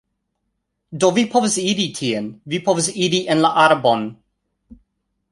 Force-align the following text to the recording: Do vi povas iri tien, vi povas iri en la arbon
Do 1.01 1.09
vi 1.17 1.25
povas 1.33 1.57
iri 1.63 1.85
tien, 1.99 2.29
vi 2.53 2.59
povas 2.69 2.87
iri 3.07 3.19
en 3.35 3.43
la 3.43 3.51
arbon 3.65 4.09